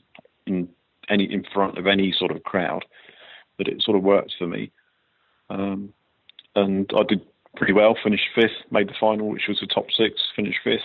[0.45, 0.69] in
[1.09, 2.85] any in front of any sort of crowd.
[3.57, 4.71] That it sort of worked for me,
[5.49, 5.93] um,
[6.55, 7.21] and I did
[7.55, 7.97] pretty well.
[8.03, 10.21] Finished fifth, made the final, which was the top six.
[10.35, 10.81] Finished fifth,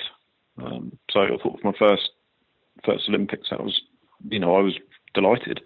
[0.62, 2.10] um, so I thought for my first
[2.84, 3.80] first Olympics, that was
[4.28, 4.78] you know I was
[5.14, 5.60] delighted.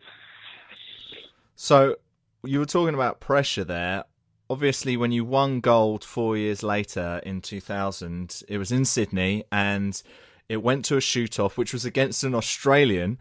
[1.55, 1.97] So
[2.45, 4.05] you were talking about pressure there
[4.49, 10.03] obviously when you won gold four years later in 2000 it was in sydney and
[10.49, 13.19] it went to a shoot off which was against an australian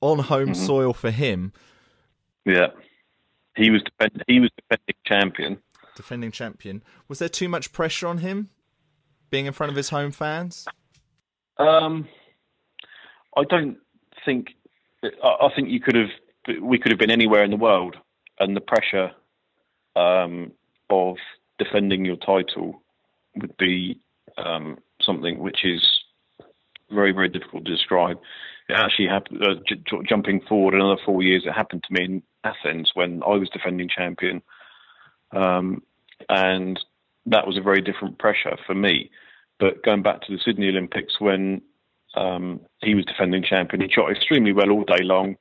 [0.00, 0.66] on home mm-hmm.
[0.66, 1.52] soil for him
[2.44, 2.68] yeah
[3.56, 5.58] he was defend- he was defending champion.
[5.96, 6.82] Defending champion.
[7.08, 8.50] Was there too much pressure on him
[9.30, 10.66] being in front of his home fans?
[11.58, 12.08] Um
[13.36, 13.78] i don't
[14.24, 14.48] think
[15.22, 16.10] i think you could have
[16.60, 17.96] we could have been anywhere in the world
[18.40, 19.10] and the pressure
[19.96, 20.52] um,
[20.90, 21.16] of
[21.58, 22.82] defending your title
[23.36, 24.00] would be
[24.38, 25.86] um, something which is
[26.90, 28.18] very, very difficult to describe.
[28.68, 32.22] It actually happened, uh, j- jumping forward another four years, it happened to me in
[32.44, 34.42] Athens when I was defending champion.
[35.32, 35.82] Um,
[36.28, 36.78] and
[37.26, 39.10] that was a very different pressure for me.
[39.58, 41.62] But going back to the Sydney Olympics when
[42.14, 45.36] um, he was defending champion, he shot extremely well all day long.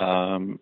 [0.00, 0.58] Um,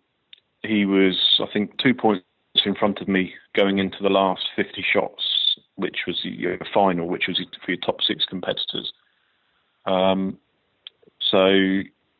[0.62, 2.24] he was, I think, two points
[2.64, 7.28] in front of me going into the last 50 shots, which was the final, which
[7.28, 8.92] was for your top six competitors.
[9.86, 10.38] Um,
[11.30, 11.46] so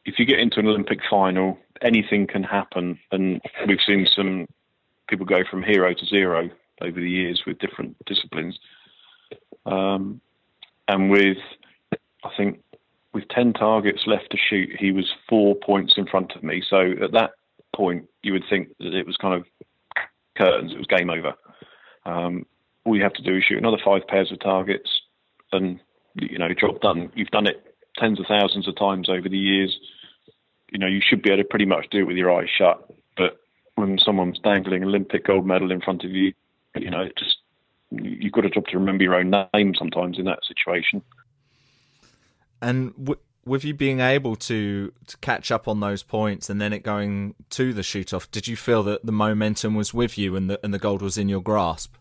[0.04, 4.47] if you get into an Olympic final, anything can happen, and we've seen some
[5.09, 8.59] people go from hero to zero over the years with different disciplines.
[9.66, 10.21] Um,
[10.88, 11.38] and with,
[12.25, 12.61] I think,
[13.12, 16.62] with 10 targets left to shoot, he was four points in front of me.
[16.69, 17.33] So at that
[17.75, 19.45] point, you would think that it was kind of
[20.37, 20.73] curtains.
[20.73, 21.35] It was game over.
[22.07, 22.47] Um,
[22.85, 24.88] all you have to do is shoot another five pairs of targets,
[25.53, 25.81] and
[26.14, 27.11] you know, job done.
[27.14, 29.79] You've done it tens of thousands of times over the years.
[30.70, 32.88] You know, you should be able to pretty much do it with your eyes shut.
[33.16, 33.38] But
[33.74, 36.33] when someone's dangling an Olympic gold medal in front of you,
[36.76, 37.38] you know, it just
[37.90, 41.02] you've got a job to remember your own name sometimes in that situation.
[42.62, 46.72] And w- with you being able to to catch up on those points and then
[46.72, 50.37] it going to the shoot off, did you feel that the momentum was with you
[50.37, 51.96] and the and the gold was in your grasp?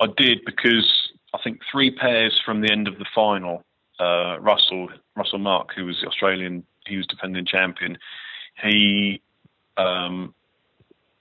[0.00, 3.64] I did because I think three pairs from the end of the final,
[3.98, 7.98] uh, Russell Russell Mark, who was the Australian, he was defending champion.
[8.62, 9.20] He
[9.76, 10.34] um,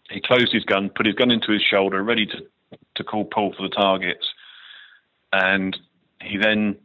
[0.10, 2.38] he closed his gun, put his gun into his shoulder, ready to
[2.96, 4.28] to call pull for the targets,
[5.32, 5.78] and
[6.22, 6.78] he then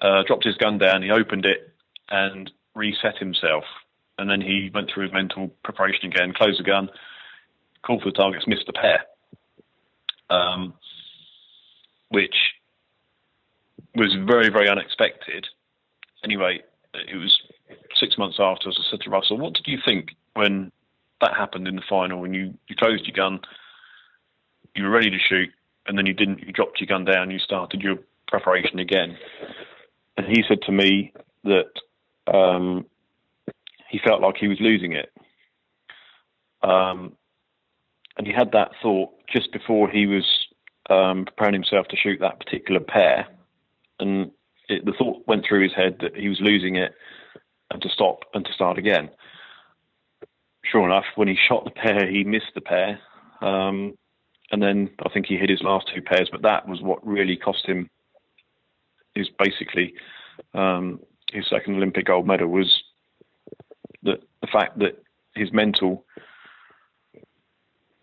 [0.00, 1.02] uh, dropped his gun down.
[1.02, 1.72] He opened it
[2.10, 3.64] and reset himself,
[4.18, 6.88] and then he went through his mental preparation again, closed the gun,
[7.82, 9.04] called for the targets, missed the pair,
[10.30, 10.74] um,
[12.08, 12.36] which
[13.94, 15.46] was very very unexpected.
[16.24, 16.62] Anyway,
[16.94, 17.40] it was
[17.98, 20.72] six months after, as I said to Russell, what did you think when
[21.20, 23.40] that happened in the final when you, you closed your gun,
[24.74, 25.50] you were ready to shoot,
[25.86, 26.40] and then you didn't.
[26.40, 27.30] You dropped your gun down.
[27.30, 29.16] You started your preparation again.
[30.16, 31.12] And he said to me
[31.44, 31.70] that
[32.32, 32.86] um,
[33.88, 35.12] he felt like he was losing it.
[36.62, 37.16] Um,
[38.16, 40.24] and he had that thought just before he was
[40.88, 43.26] um, preparing himself to shoot that particular pair.
[44.00, 44.30] And
[44.68, 46.94] it, the thought went through his head that he was losing it
[47.74, 49.10] and to stop and to start again
[50.70, 52.98] sure enough, when he shot the pair, he missed the pair.
[53.40, 53.96] Um,
[54.50, 57.36] and then I think he hit his last two pairs, but that was what really
[57.36, 57.90] cost him
[59.14, 59.94] his basically
[60.54, 61.00] um,
[61.32, 62.82] his second Olympic gold medal was
[64.02, 65.00] the the fact that
[65.36, 66.04] his mental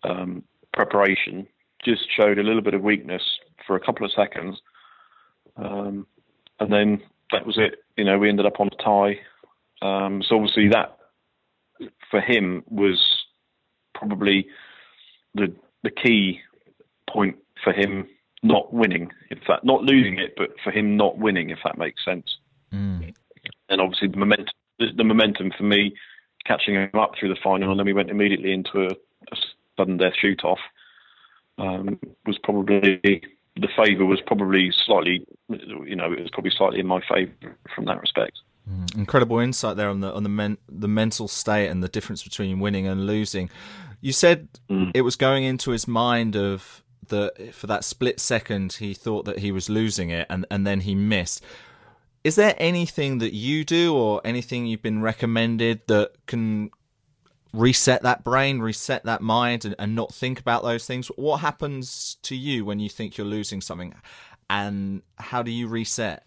[0.04, 1.46] um, preparation
[1.84, 3.22] just showed a little bit of weakness
[3.66, 4.58] for a couple of seconds,
[5.56, 6.06] um,
[6.60, 7.84] and then that was it.
[7.96, 9.20] You know, we ended up on a tie.
[9.82, 10.96] Um, so obviously that
[12.10, 13.24] for him was
[13.94, 14.46] probably
[15.34, 16.40] the the key
[17.10, 18.06] point for him
[18.42, 22.04] not winning, in fact, not losing it, but for him not winning, if that makes
[22.04, 22.38] sense.
[22.72, 23.14] Mm.
[23.68, 25.94] And obviously the momentum, the, the, momentum for me
[26.44, 28.90] catching him up through the final, and then we went immediately into a,
[29.32, 29.36] a
[29.76, 30.58] sudden death shoot off.
[31.58, 33.00] Um, was probably
[33.56, 37.84] the favour was probably slightly, you know, it was probably slightly in my favour from
[37.84, 38.38] that respect.
[38.68, 42.22] Mm, incredible insight there on the on the men, the mental state and the difference
[42.22, 43.50] between winning and losing.
[44.00, 44.90] You said mm.
[44.94, 49.40] it was going into his mind of the for that split second he thought that
[49.40, 51.44] he was losing it and and then he missed.
[52.22, 56.70] Is there anything that you do or anything you've been recommended that can
[57.52, 61.08] reset that brain, reset that mind, and, and not think about those things?
[61.08, 63.94] What happens to you when you think you're losing something,
[64.48, 66.24] and how do you reset?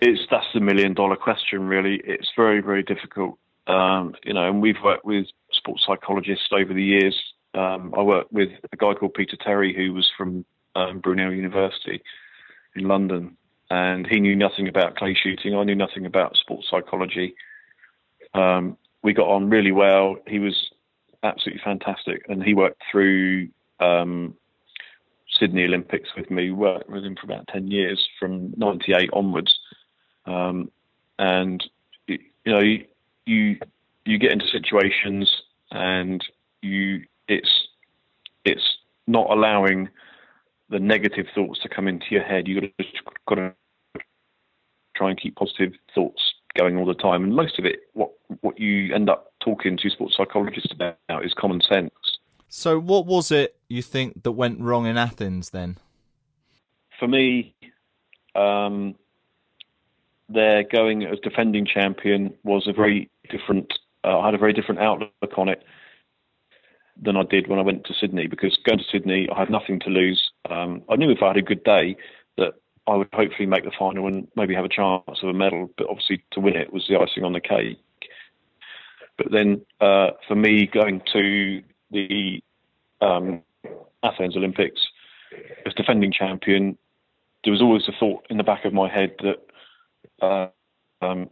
[0.00, 2.00] It's that's the million dollar question, really.
[2.04, 3.38] It's very, very difficult.
[3.66, 7.16] Um, you know, and we've worked with sports psychologists over the years.
[7.54, 10.44] Um, I worked with a guy called Peter Terry, who was from
[10.76, 12.02] um, Brunel University
[12.76, 13.36] in London,
[13.70, 15.54] and he knew nothing about clay shooting.
[15.54, 17.34] I knew nothing about sports psychology.
[18.34, 20.16] Um, we got on really well.
[20.26, 20.70] He was
[21.22, 23.48] absolutely fantastic, and he worked through
[23.80, 24.34] um,
[25.28, 26.50] Sydney Olympics with me.
[26.50, 29.58] Worked with him for about ten years, from '98 onwards.
[30.28, 30.70] Um,
[31.18, 31.64] and
[32.06, 32.84] you know, you,
[33.26, 33.58] you
[34.04, 35.30] you get into situations
[35.70, 36.24] and
[36.62, 37.68] you it's
[38.44, 39.88] it's not allowing
[40.70, 42.46] the negative thoughts to come into your head.
[42.46, 42.84] You got to
[43.26, 43.54] got to
[44.94, 46.20] try and keep positive thoughts
[46.56, 47.24] going all the time.
[47.24, 48.10] And most of it, what
[48.40, 51.92] what you end up talking to sports psychologists about is common sense.
[52.48, 55.76] So, what was it you think that went wrong in Athens then?
[56.98, 57.54] For me,
[58.34, 58.94] um,
[60.28, 63.72] their going as defending champion was a very different.
[64.04, 65.64] Uh, I had a very different outlook on it
[67.00, 69.80] than I did when I went to Sydney because going to Sydney, I had nothing
[69.80, 70.30] to lose.
[70.50, 71.96] Um, I knew if I had a good day
[72.36, 72.54] that
[72.86, 75.88] I would hopefully make the final and maybe have a chance of a medal, but
[75.88, 77.78] obviously to win it was the icing on the cake.
[79.16, 82.42] But then uh, for me, going to the
[83.00, 83.42] um,
[84.02, 84.80] Athens Olympics
[85.66, 86.78] as defending champion,
[87.44, 89.38] there was always a thought in the back of my head that
[90.22, 90.48] uh,
[91.02, 91.28] um,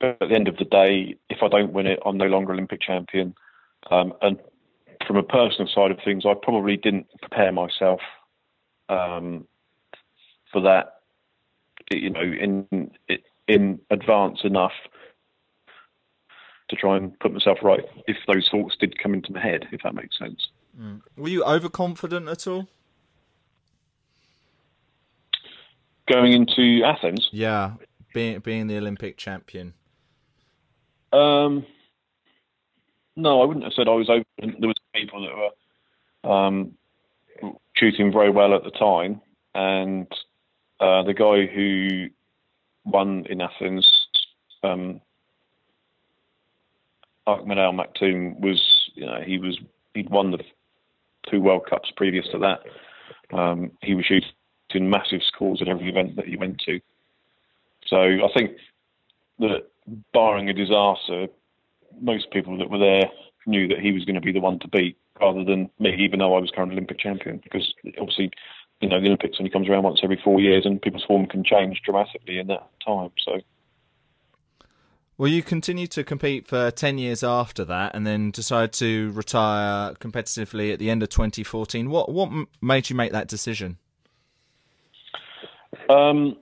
[0.00, 2.80] at the end of the day, if I don't win it, I'm no longer Olympic
[2.80, 3.34] champion.
[3.90, 4.38] Um, and
[5.06, 8.00] from a personal side of things, I probably didn't prepare myself
[8.88, 9.46] um,
[10.52, 11.00] for that,
[11.90, 12.90] you know, in
[13.46, 14.72] in advance enough
[16.70, 19.82] to try and put myself right if those thoughts did come into my head, if
[19.82, 20.48] that makes sense.
[20.80, 21.02] Mm.
[21.16, 22.68] Were you overconfident at all?
[26.06, 27.28] Going into Athens?
[27.32, 27.72] Yeah,
[28.12, 29.74] being being the Olympic champion.
[31.12, 31.64] Um,
[33.16, 34.56] no, I wouldn't have said I was open.
[34.58, 35.36] There was people that
[36.24, 36.72] were um,
[37.74, 39.20] shooting very well at the time,
[39.54, 40.06] and
[40.80, 42.08] uh, the guy who
[42.84, 43.88] won in Athens,
[44.62, 45.00] um,
[47.26, 49.58] Ahmed Al Maktoum, was you know he was
[49.94, 50.40] he'd won the
[51.30, 52.60] two World Cups previous to that.
[53.36, 54.28] Um, he was shooting
[54.80, 56.80] massive scores at every event that he went to.
[57.86, 58.52] So I think
[59.38, 59.68] that
[60.12, 61.26] barring a disaster,
[62.00, 63.10] most people that were there
[63.46, 66.18] knew that he was going to be the one to beat rather than me, even
[66.18, 67.40] though I was current Olympic champion.
[67.42, 68.30] Because obviously,
[68.80, 71.44] you know, the Olympics only comes around once every four years, and people's form can
[71.44, 73.10] change dramatically in that time.
[73.24, 73.40] So.
[75.16, 79.94] Well, you continued to compete for 10 years after that and then decided to retire
[79.94, 81.88] competitively at the end of 2014.
[81.88, 83.78] What what made you make that decision?
[85.88, 86.36] Um,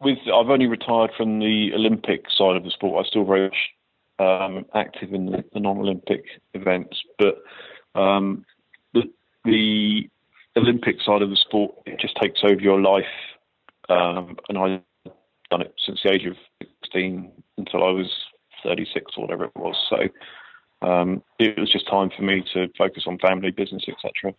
[0.00, 3.04] with I've only retired from the Olympic side of the sport.
[3.04, 3.50] I'm still very
[4.18, 7.42] um, active in the, the, non-Olympic events, but
[7.94, 8.44] um,
[8.94, 9.02] the,
[9.44, 10.10] the,
[10.56, 13.04] Olympic side of the sport it just takes over your life.
[13.90, 15.12] Um, and I've
[15.50, 16.34] done it since the age of
[16.82, 18.10] 16 until I was
[18.62, 19.76] 36 or whatever it was.
[19.90, 24.34] So um, it was just time for me to focus on family, business, etc.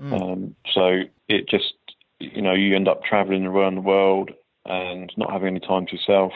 [0.00, 0.22] Mm.
[0.22, 1.74] Um, so it just
[2.20, 4.30] you know you end up traveling around the world
[4.64, 6.32] and not having any time to yourself.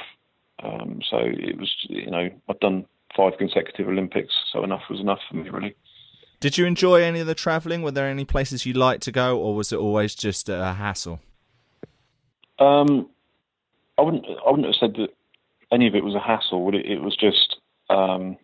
[0.62, 5.18] Um, so it was, you know, I've done five consecutive Olympics, so enough was enough
[5.28, 5.74] for me, really.
[6.40, 7.82] Did you enjoy any of the travelling?
[7.82, 11.20] Were there any places you liked to go, or was it always just a hassle?
[12.58, 13.08] Um,
[13.98, 14.24] I wouldn't.
[14.26, 15.10] I wouldn't have said that
[15.72, 16.68] any of it was a hassle.
[16.74, 17.56] It, it was just
[17.90, 18.36] um,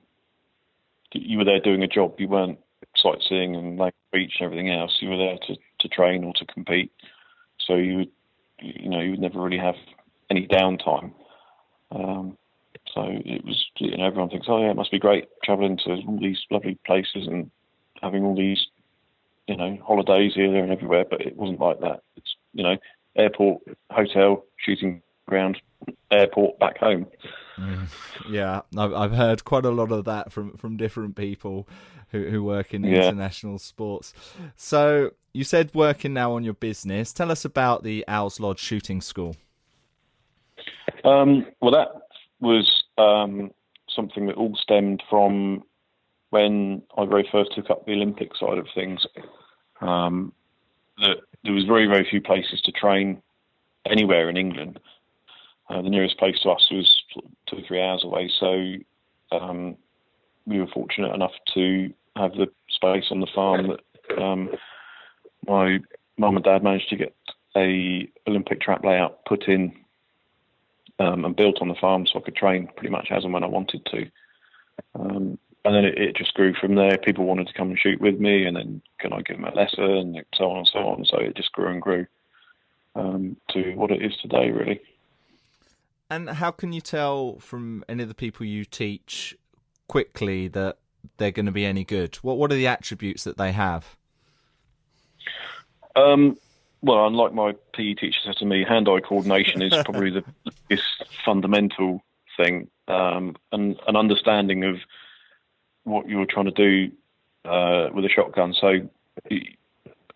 [1.12, 2.14] you were there doing a job.
[2.18, 2.58] You weren't
[2.96, 4.96] sightseeing and like beach and everything else.
[5.00, 6.92] You were there to, to train or to compete.
[7.68, 8.10] So you would
[8.60, 9.76] you know you would never really have
[10.30, 11.12] any downtime.
[11.92, 12.36] Um,
[12.94, 15.90] so it was, you know, everyone thinks, oh yeah, it must be great traveling to
[16.06, 17.50] all these lovely places and
[18.02, 18.66] having all these,
[19.46, 21.04] you know, holidays here, there, and everywhere.
[21.08, 22.02] But it wasn't like that.
[22.16, 22.76] It's, you know,
[23.16, 25.58] airport, hotel, shooting ground,
[26.10, 27.06] airport, back home.
[27.58, 27.88] Mm,
[28.30, 31.68] yeah, I've I've heard quite a lot of that from from different people
[32.10, 33.02] who who work in yeah.
[33.02, 34.14] international sports.
[34.56, 37.12] So you said working now on your business.
[37.12, 39.36] Tell us about the Owls Lodge Shooting School.
[41.04, 41.88] Um, well, that
[42.40, 43.50] was um,
[43.88, 45.62] something that all stemmed from
[46.30, 49.06] when I very first took up the Olympic side of things.
[49.80, 50.32] Um,
[50.98, 53.22] that there was very very few places to train
[53.86, 54.80] anywhere in England.
[55.70, 57.02] Uh, the nearest place to us was
[57.46, 58.74] two or three hours away, so
[59.36, 59.76] um,
[60.46, 64.50] we were fortunate enough to have the space on the farm that um,
[65.48, 65.80] my
[66.16, 67.14] mum and dad managed to get
[67.56, 69.72] a Olympic track layout put in
[70.98, 73.44] um, and built on the farm, so I could train pretty much as and when
[73.44, 74.10] I wanted to.
[74.98, 76.98] Um, and then it, it, just grew from there.
[76.98, 79.54] People wanted to come and shoot with me, and then can I give them a
[79.54, 81.04] lesson, and so on and so on.
[81.04, 82.06] So it just grew and grew
[82.94, 84.80] um, to what it is today, really.
[86.10, 89.36] And how can you tell from any of the people you teach
[89.88, 90.78] quickly that
[91.18, 92.16] they're going to be any good?
[92.16, 93.97] What What are the attributes that they have?
[95.96, 96.36] Um,
[96.80, 100.24] well, unlike my PE teacher said to me, hand-eye coordination is probably the
[100.68, 102.02] biggest fundamental
[102.36, 104.76] thing, um, and an understanding of
[105.84, 106.92] what you're trying to do
[107.44, 108.54] uh, with a shotgun.
[108.54, 108.88] So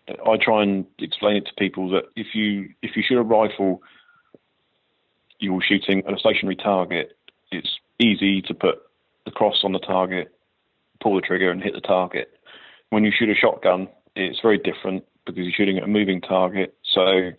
[0.07, 3.81] I try and explain it to people that if you if you shoot a rifle,
[5.39, 7.17] you're shooting at a stationary target.
[7.51, 8.81] It's easy to put
[9.25, 10.33] the cross on the target,
[11.01, 12.29] pull the trigger, and hit the target.
[12.89, 16.75] When you shoot a shotgun, it's very different because you're shooting at a moving target.
[16.83, 17.31] So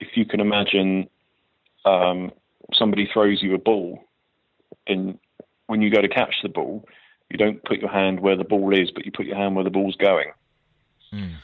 [0.00, 1.08] if you can imagine
[1.84, 2.30] um,
[2.72, 4.04] somebody throws you a ball,
[4.86, 5.18] and
[5.66, 6.84] when you go to catch the ball,
[7.30, 9.64] you don't put your hand where the ball is, but you put your hand where
[9.64, 10.30] the ball's going.
[11.12, 11.34] Mm.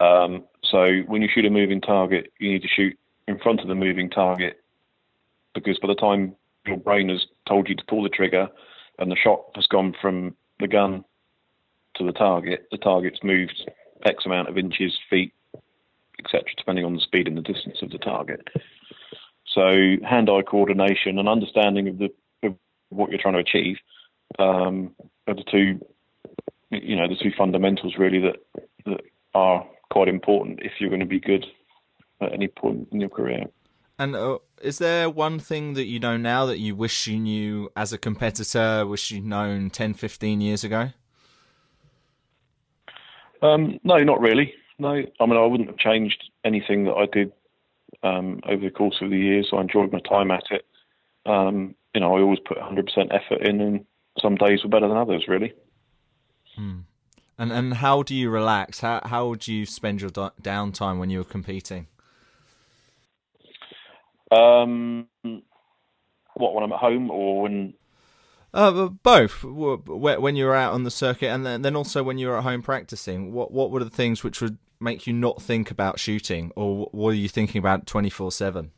[0.00, 2.98] Um, so when you shoot a moving target, you need to shoot
[3.28, 4.62] in front of the moving target
[5.54, 6.34] because by the time
[6.66, 8.48] your brain has told you to pull the trigger
[8.98, 11.04] and the shot has gone from the gun
[11.96, 13.70] to the target, the target's moved
[14.04, 15.32] X amount of inches, feet,
[16.18, 18.48] etc., depending on the speed and the distance of the target.
[19.54, 22.08] So hand-eye coordination and understanding of the
[22.42, 22.56] of
[22.90, 23.76] what you're trying to achieve
[24.38, 24.94] um,
[25.26, 25.80] are the two,
[26.70, 28.36] you know, the two fundamentals really that
[28.86, 29.00] that
[29.34, 31.44] are quite important if you're going to be good
[32.20, 33.44] at any point in your career.
[33.98, 37.70] And uh, is there one thing that you know now that you wish you knew
[37.76, 40.90] as a competitor, wish you'd known 10, 15 years ago?
[43.42, 44.54] Um, no, not really.
[44.78, 47.32] No, I mean, I wouldn't have changed anything that I did
[48.02, 49.50] um, over the course of the years.
[49.52, 50.64] I enjoyed my time at it.
[51.26, 53.84] Um, you know, I always put 100% effort in, and
[54.20, 55.52] some days were better than others, really.
[56.56, 56.80] Hmm.
[57.38, 58.80] And and how do you relax?
[58.80, 61.86] How how do you spend your downtime when you're competing?
[64.30, 65.08] Um,
[66.34, 67.72] what when I'm at home or when?
[68.52, 69.44] Uh, both.
[69.44, 73.52] When you're out on the circuit, and then, also when you're at home practicing, what
[73.52, 77.14] what were the things which would make you not think about shooting, or what are
[77.14, 78.72] you thinking about twenty four seven?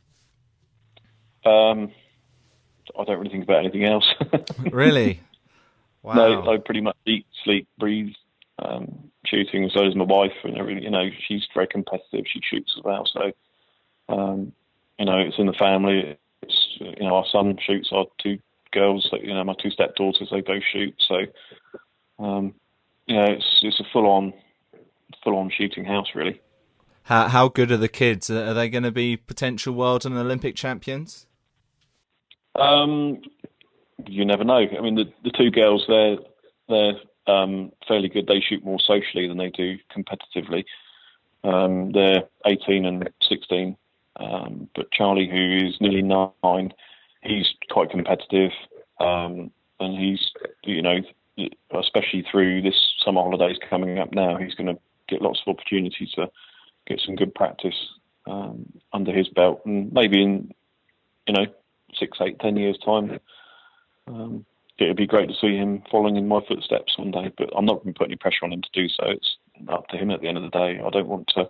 [1.45, 1.91] Um,
[2.97, 4.05] I don't really think about anything else.
[4.71, 5.21] really?
[6.03, 6.13] Wow.
[6.13, 8.13] No, I pretty much eat, sleep, breathe,
[8.59, 9.69] um, shooting.
[9.73, 10.83] So does my wife, and everything.
[10.83, 12.25] You know, she's very competitive.
[12.31, 13.07] She shoots as well.
[13.11, 13.31] So,
[14.09, 14.53] um,
[14.99, 16.17] you know, it's in the family.
[16.43, 17.89] It's you know, our son shoots.
[17.91, 18.37] Our two
[18.73, 20.95] girls, you know, my two stepdaughters, they both shoot.
[21.07, 21.15] So,
[22.23, 22.53] um,
[23.07, 24.33] you know, it's it's a full on,
[25.23, 26.41] full on shooting house, really.
[27.03, 28.29] How how good are the kids?
[28.29, 31.27] Are they going to be potential world and Olympic champions?
[32.55, 33.21] Um,
[34.07, 34.65] you never know.
[34.77, 36.17] I mean, the the two girls, they're
[36.69, 36.93] they're
[37.27, 38.27] um, fairly good.
[38.27, 40.65] They shoot more socially than they do competitively.
[41.43, 43.75] Um, they're 18 and 16.
[44.15, 46.73] Um, but Charlie, who is nearly nine,
[47.23, 48.51] he's quite competitive,
[48.99, 50.31] um, and he's
[50.63, 50.97] you know,
[51.79, 56.11] especially through this summer holidays coming up now, he's going to get lots of opportunities
[56.11, 56.29] to
[56.87, 57.75] get some good practice
[58.27, 60.51] um, under his belt, and maybe in
[61.27, 61.45] you know
[61.97, 63.19] six, eight, ten years time.
[64.07, 64.45] Um,
[64.79, 67.83] it'd be great to see him following in my footsteps one day, but I'm not
[67.83, 69.05] going to put any pressure on him to do so.
[69.07, 69.37] It's
[69.69, 70.81] up to him at the end of the day.
[70.83, 71.49] I don't want to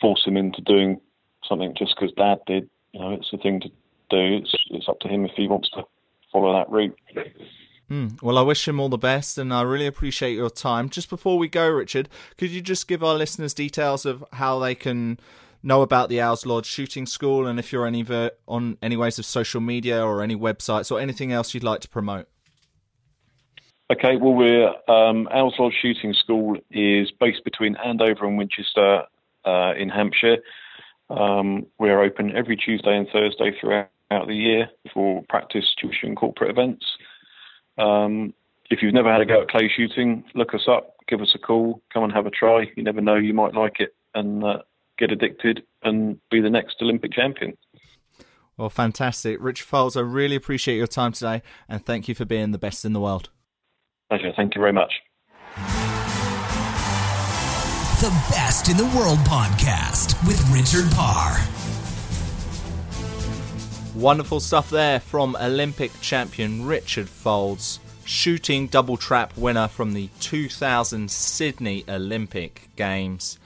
[0.00, 1.00] force him into doing
[1.48, 2.68] something just because Dad did.
[2.92, 3.70] You know, it's a thing to
[4.10, 4.36] do.
[4.42, 5.84] It's it's up to him if he wants to
[6.32, 6.96] follow that route.
[7.90, 8.22] Mm.
[8.22, 10.88] Well, I wish him all the best, and I really appreciate your time.
[10.88, 12.08] Just before we go, Richard,
[12.38, 15.18] could you just give our listeners details of how they can
[15.62, 19.18] know about the Owls Lodge Shooting School, and if you're any ver- on any ways
[19.18, 22.28] of social media or any websites or anything else you'd like to promote?
[23.90, 29.02] Okay, well, we're um, Owls Lodge Shooting School is based between Andover and Winchester
[29.44, 30.38] uh, in Hampshire.
[31.10, 36.84] Um, we're open every Tuesday and Thursday throughout the year for practice, tuition, corporate events.
[37.78, 38.34] Um,
[38.70, 41.38] if you've never had a go at clay shooting, look us up, give us a
[41.38, 42.66] call, come and have a try.
[42.76, 44.58] You never know, you might like it and uh,
[44.98, 47.56] get addicted and be the next Olympic champion.
[48.56, 49.38] Well, fantastic.
[49.40, 52.84] Rich Faulds, I really appreciate your time today and thank you for being the best
[52.84, 53.30] in the world.
[54.10, 54.32] Pleasure.
[54.36, 54.92] Thank you very much.
[58.00, 61.59] The Best in the World podcast with Richard Parr.
[64.00, 71.10] Wonderful stuff there from Olympic champion Richard Faulds, shooting double trap winner from the 2000
[71.10, 73.38] Sydney Olympic Games.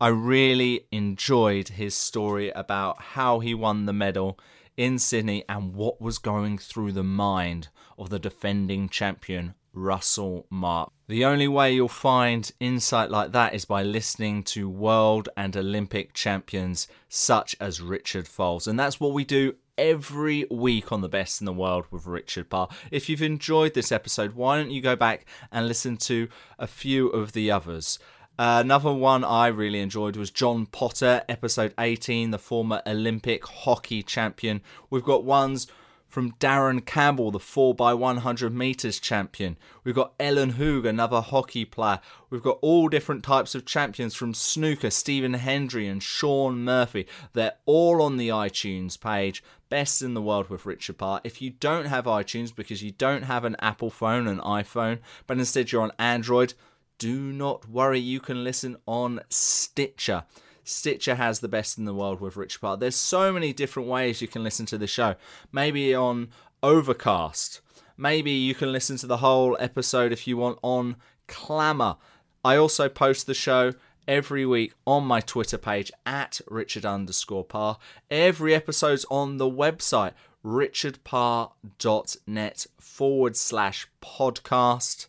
[0.00, 4.38] I really enjoyed his story about how he won the medal
[4.78, 10.90] in Sydney and what was going through the mind of the defending champion Russell Mark.
[11.08, 16.14] The only way you'll find insight like that is by listening to world and Olympic
[16.14, 18.66] champions such as Richard Faulds.
[18.66, 22.50] And that's what we do every week on the best in the world with Richard
[22.50, 22.68] Parr.
[22.90, 27.08] If you've enjoyed this episode, why don't you go back and listen to a few
[27.08, 27.98] of the others?
[28.38, 34.02] Uh, another one I really enjoyed was Jon Potter, episode 18, the former Olympic hockey
[34.02, 34.60] champion.
[34.90, 35.66] We've got ones
[36.08, 39.58] from Darren Campbell, the 4x100 metres champion.
[39.84, 42.00] We've got Ellen Hoog, another hockey player.
[42.30, 47.06] We've got all different types of champions from snooker, Stephen Hendry and Shaun Murphy.
[47.34, 49.42] They're all on the iTunes page.
[49.68, 51.20] Best in the world with Richard Parr.
[51.24, 55.38] If you don't have iTunes because you don't have an Apple phone, an iPhone, but
[55.38, 56.54] instead you're on Android,
[56.98, 60.24] do not worry, you can listen on Stitcher.
[60.68, 62.76] Stitcher has the best in the world with Rich Parr.
[62.76, 65.14] There's so many different ways you can listen to the show.
[65.50, 66.28] Maybe on
[66.62, 67.60] Overcast.
[67.96, 70.96] Maybe you can listen to the whole episode if you want on
[71.26, 71.96] Clamour.
[72.44, 73.72] I also post the show
[74.06, 77.78] every week on my Twitter page at Richard underscore Parr.
[78.10, 80.12] Every episode's on the website
[80.44, 85.08] richardparr.net forward slash podcast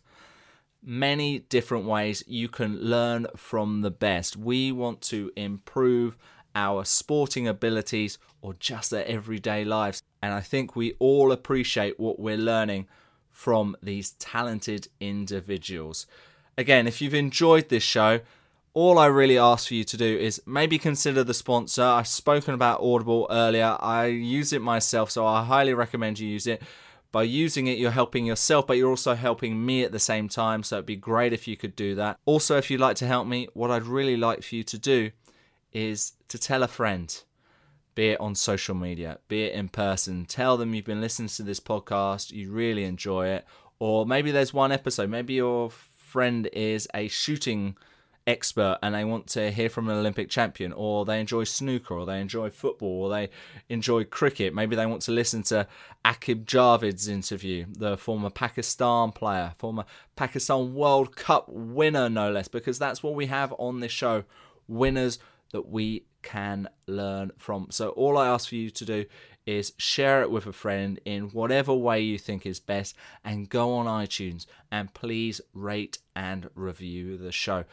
[0.82, 4.36] many different ways you can learn from the best.
[4.36, 6.16] We want to improve
[6.54, 10.02] our sporting abilities or just their everyday lives.
[10.22, 12.86] And I think we all appreciate what we're learning
[13.30, 16.06] from these talented individuals.
[16.58, 18.20] Again, if you've enjoyed this show,
[18.74, 21.82] all I really ask for you to do is maybe consider the sponsor.
[21.82, 23.76] I've spoken about Audible earlier.
[23.80, 26.62] I use it myself, so I highly recommend you use it.
[27.12, 30.62] By using it, you're helping yourself, but you're also helping me at the same time.
[30.62, 32.18] So it'd be great if you could do that.
[32.24, 35.10] Also, if you'd like to help me, what I'd really like for you to do
[35.72, 37.22] is to tell a friend,
[37.94, 40.24] be it on social media, be it in person.
[40.24, 43.44] Tell them you've been listening to this podcast, you really enjoy it.
[43.78, 47.76] Or maybe there's one episode, maybe your friend is a shooting
[48.30, 52.06] expert and they want to hear from an Olympic champion, or they enjoy snooker, or
[52.06, 53.28] they enjoy football, or they
[53.68, 54.54] enjoy cricket.
[54.54, 55.66] Maybe they want to listen to
[56.04, 59.84] Aqib Javed's interview, the former Pakistan player, former
[60.16, 64.24] Pakistan World Cup winner, no less, because that's what we have on this show
[64.68, 65.18] winners
[65.52, 67.66] that we can learn from.
[67.70, 69.04] So, all I ask for you to do
[69.46, 73.74] is share it with a friend in whatever way you think is best and go
[73.74, 77.64] on iTunes and please rate and review the show.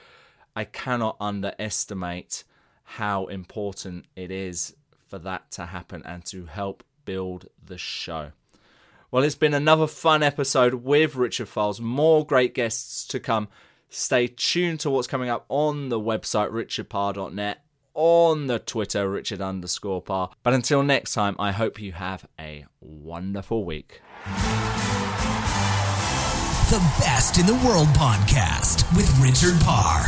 [0.57, 2.43] I cannot underestimate
[2.83, 4.75] how important it is
[5.07, 8.31] for that to happen and to help build the show.
[9.11, 11.79] Well, it's been another fun episode with Richard Faulds.
[11.79, 13.49] More great guests to come.
[13.89, 20.01] Stay tuned to what's coming up on the website, richardparr.net on the Twitter, Richard underscore
[20.01, 20.31] Parr.
[20.41, 24.01] But until next time, I hope you have a wonderful week.
[26.71, 30.07] The Best in the World podcast with Richard Parr.